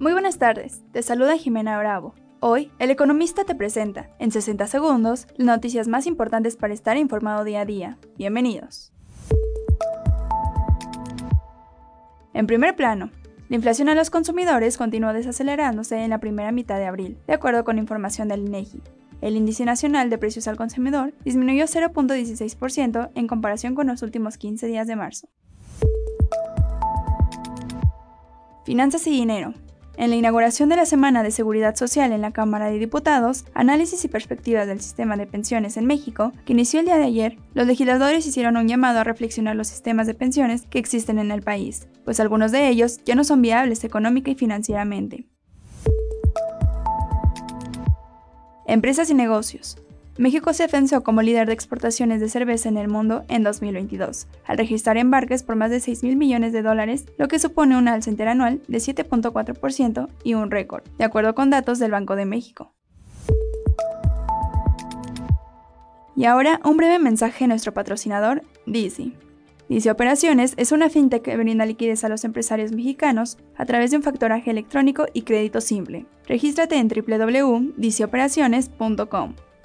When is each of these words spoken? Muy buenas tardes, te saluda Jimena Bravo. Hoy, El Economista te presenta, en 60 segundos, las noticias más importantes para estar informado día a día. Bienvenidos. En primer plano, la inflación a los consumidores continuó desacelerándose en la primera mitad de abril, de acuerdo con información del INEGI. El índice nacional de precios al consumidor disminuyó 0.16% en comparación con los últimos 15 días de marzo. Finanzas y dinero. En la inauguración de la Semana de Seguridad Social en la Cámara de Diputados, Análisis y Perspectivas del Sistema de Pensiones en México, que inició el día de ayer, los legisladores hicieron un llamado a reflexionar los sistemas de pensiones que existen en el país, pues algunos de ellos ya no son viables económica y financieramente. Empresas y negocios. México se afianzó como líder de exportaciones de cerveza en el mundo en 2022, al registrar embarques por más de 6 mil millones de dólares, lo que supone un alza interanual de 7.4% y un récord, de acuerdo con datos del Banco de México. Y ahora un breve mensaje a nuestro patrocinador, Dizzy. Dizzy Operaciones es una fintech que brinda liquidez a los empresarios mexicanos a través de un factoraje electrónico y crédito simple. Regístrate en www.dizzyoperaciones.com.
Muy 0.00 0.12
buenas 0.12 0.38
tardes, 0.38 0.84
te 0.92 1.02
saluda 1.02 1.36
Jimena 1.36 1.76
Bravo. 1.76 2.14
Hoy, 2.38 2.70
El 2.78 2.92
Economista 2.92 3.42
te 3.42 3.56
presenta, 3.56 4.10
en 4.20 4.30
60 4.30 4.68
segundos, 4.68 5.26
las 5.36 5.56
noticias 5.56 5.88
más 5.88 6.06
importantes 6.06 6.56
para 6.56 6.72
estar 6.72 6.96
informado 6.96 7.42
día 7.42 7.62
a 7.62 7.64
día. 7.64 7.98
Bienvenidos. 8.16 8.92
En 12.32 12.46
primer 12.46 12.76
plano, 12.76 13.10
la 13.48 13.56
inflación 13.56 13.88
a 13.88 13.96
los 13.96 14.08
consumidores 14.08 14.78
continuó 14.78 15.12
desacelerándose 15.12 16.04
en 16.04 16.10
la 16.10 16.20
primera 16.20 16.52
mitad 16.52 16.78
de 16.78 16.86
abril, 16.86 17.18
de 17.26 17.34
acuerdo 17.34 17.64
con 17.64 17.76
información 17.76 18.28
del 18.28 18.46
INEGI. 18.46 18.80
El 19.20 19.36
índice 19.36 19.64
nacional 19.64 20.10
de 20.10 20.18
precios 20.18 20.46
al 20.46 20.56
consumidor 20.56 21.12
disminuyó 21.24 21.64
0.16% 21.64 23.10
en 23.16 23.26
comparación 23.26 23.74
con 23.74 23.88
los 23.88 24.02
últimos 24.02 24.38
15 24.38 24.64
días 24.68 24.86
de 24.86 24.94
marzo. 24.94 25.28
Finanzas 28.64 29.04
y 29.08 29.10
dinero. 29.10 29.54
En 29.98 30.10
la 30.10 30.16
inauguración 30.16 30.68
de 30.68 30.76
la 30.76 30.86
Semana 30.86 31.24
de 31.24 31.32
Seguridad 31.32 31.74
Social 31.74 32.12
en 32.12 32.20
la 32.20 32.30
Cámara 32.30 32.70
de 32.70 32.78
Diputados, 32.78 33.44
Análisis 33.52 34.04
y 34.04 34.08
Perspectivas 34.08 34.68
del 34.68 34.80
Sistema 34.80 35.16
de 35.16 35.26
Pensiones 35.26 35.76
en 35.76 35.86
México, 35.86 36.32
que 36.44 36.52
inició 36.52 36.78
el 36.78 36.86
día 36.86 36.98
de 36.98 37.02
ayer, 37.02 37.36
los 37.52 37.66
legisladores 37.66 38.24
hicieron 38.24 38.56
un 38.56 38.68
llamado 38.68 39.00
a 39.00 39.04
reflexionar 39.04 39.56
los 39.56 39.66
sistemas 39.66 40.06
de 40.06 40.14
pensiones 40.14 40.62
que 40.70 40.78
existen 40.78 41.18
en 41.18 41.32
el 41.32 41.42
país, 41.42 41.88
pues 42.04 42.20
algunos 42.20 42.52
de 42.52 42.68
ellos 42.68 43.00
ya 43.04 43.16
no 43.16 43.24
son 43.24 43.42
viables 43.42 43.82
económica 43.82 44.30
y 44.30 44.36
financieramente. 44.36 45.26
Empresas 48.68 49.10
y 49.10 49.14
negocios. 49.14 49.78
México 50.18 50.52
se 50.52 50.64
afianzó 50.64 51.02
como 51.04 51.22
líder 51.22 51.46
de 51.46 51.52
exportaciones 51.52 52.20
de 52.20 52.28
cerveza 52.28 52.68
en 52.68 52.76
el 52.76 52.88
mundo 52.88 53.24
en 53.28 53.44
2022, 53.44 54.26
al 54.44 54.58
registrar 54.58 54.96
embarques 54.96 55.44
por 55.44 55.54
más 55.54 55.70
de 55.70 55.78
6 55.78 56.02
mil 56.02 56.16
millones 56.16 56.52
de 56.52 56.62
dólares, 56.62 57.06
lo 57.18 57.28
que 57.28 57.38
supone 57.38 57.78
un 57.78 57.86
alza 57.86 58.10
interanual 58.10 58.60
de 58.66 58.78
7.4% 58.78 60.08
y 60.24 60.34
un 60.34 60.50
récord, 60.50 60.82
de 60.98 61.04
acuerdo 61.04 61.36
con 61.36 61.50
datos 61.50 61.78
del 61.78 61.92
Banco 61.92 62.16
de 62.16 62.24
México. 62.24 62.74
Y 66.16 66.24
ahora 66.24 66.60
un 66.64 66.76
breve 66.76 66.98
mensaje 66.98 67.44
a 67.44 67.46
nuestro 67.46 67.72
patrocinador, 67.72 68.42
Dizzy. 68.66 69.14
Dizzy 69.68 69.88
Operaciones 69.88 70.54
es 70.56 70.72
una 70.72 70.90
fintech 70.90 71.22
que 71.22 71.36
brinda 71.36 71.64
liquidez 71.64 72.02
a 72.02 72.08
los 72.08 72.24
empresarios 72.24 72.72
mexicanos 72.72 73.38
a 73.56 73.64
través 73.66 73.92
de 73.92 73.98
un 73.98 74.02
factoraje 74.02 74.50
electrónico 74.50 75.06
y 75.12 75.22
crédito 75.22 75.60
simple. 75.60 76.06
Regístrate 76.26 76.74
en 76.74 76.88
www.dizzyoperaciones.com. 76.88 79.34